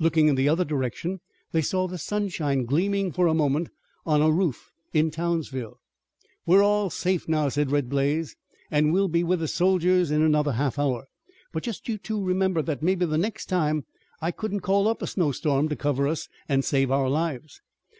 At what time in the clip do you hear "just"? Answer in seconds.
11.62-11.88